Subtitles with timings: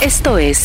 [0.00, 0.64] Esto es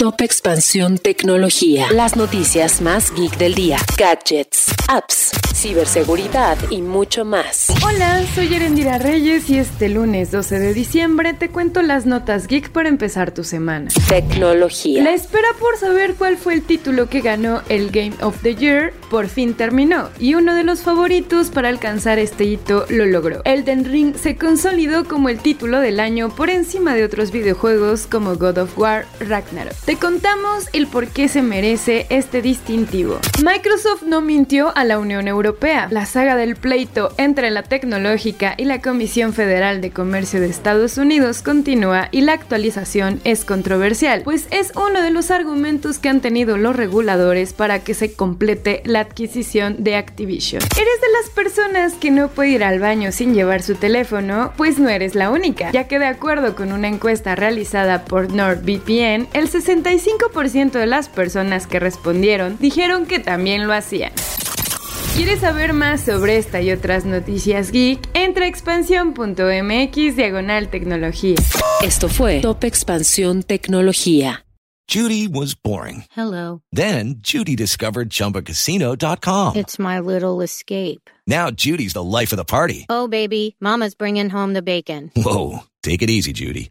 [0.00, 1.88] Top Expansión Tecnología.
[1.92, 3.78] Las noticias más geek del día.
[3.98, 5.32] Gadgets, apps,
[5.64, 7.72] ciberseguridad y mucho más.
[7.82, 12.68] Hola, soy Erendira Reyes y este lunes 12 de diciembre te cuento las notas geek
[12.68, 13.88] para empezar tu semana.
[14.06, 15.02] Tecnología.
[15.02, 18.92] La espera por saber cuál fue el título que ganó el Game of the Year
[19.08, 23.40] por fin terminó y uno de los favoritos para alcanzar este hito lo logró.
[23.46, 28.36] Elden Ring se consolidó como el título del año por encima de otros videojuegos como
[28.36, 29.72] God of War Ragnarok.
[29.86, 33.18] Te contamos el por qué se merece este distintivo.
[33.42, 35.53] Microsoft no mintió a la Unión Europea.
[35.90, 40.98] La saga del pleito entre la tecnológica y la Comisión Federal de Comercio de Estados
[40.98, 46.20] Unidos continúa y la actualización es controversial, pues es uno de los argumentos que han
[46.20, 50.62] tenido los reguladores para que se complete la adquisición de Activision.
[50.62, 54.52] ¿Eres de las personas que no puede ir al baño sin llevar su teléfono?
[54.58, 59.28] Pues no eres la única, ya que de acuerdo con una encuesta realizada por NordVPN,
[59.32, 64.12] el 65% de las personas que respondieron dijeron que también lo hacían.
[65.14, 68.00] ¿Quieres saber más sobre esta y otras noticias geek?
[68.14, 71.36] Entra a expansión.mx diagonal tecnología.
[71.84, 74.44] Esto fue Top Expansión Tecnología.
[74.92, 76.04] Judy was boring.
[76.14, 76.62] Hello.
[76.72, 79.54] Then Judy discovered ChumbaCasino.com.
[79.56, 81.08] It's my little escape.
[81.26, 82.84] Now Judy's the life of the party.
[82.90, 85.10] Oh, baby, Mama's bringing home the bacon.
[85.16, 86.70] Whoa, take it easy, Judy.